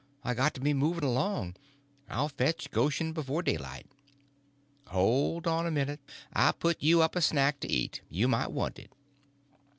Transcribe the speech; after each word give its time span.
I 0.23 0.33
got 0.33 0.55
to 0.55 0.59
be 0.61 0.73
moving 0.73 1.03
along. 1.03 1.57
I'll 2.09 2.27
fetch 2.29 2.71
Goshen 2.71 3.13
before 3.13 3.43
daylight." 3.43 3.85
"Hold 4.87 5.45
on 5.45 5.67
a 5.67 5.69
minute. 5.69 5.99
I'll 6.33 6.53
put 6.53 6.81
you 6.81 7.03
up 7.03 7.15
a 7.15 7.21
snack 7.21 7.59
to 7.59 7.69
eat. 7.71 8.01
You 8.09 8.27
might 8.27 8.51
want 8.51 8.79
it." 8.79 8.91